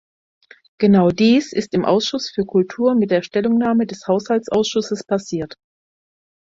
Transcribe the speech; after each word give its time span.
Genau 0.79 1.09
dies 1.11 1.53
ist 1.53 1.75
im 1.75 1.85
Ausschuss 1.85 2.31
für 2.31 2.43
Kultur 2.43 2.95
mit 2.95 3.11
der 3.11 3.21
Stellungnahme 3.21 3.85
des 3.85 4.07
Haushaltsausschusses 4.07 5.03
passiert. 5.03 5.53